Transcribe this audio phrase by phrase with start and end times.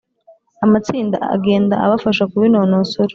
[0.65, 3.09] Amatsinda agenda abafasha kubinonosora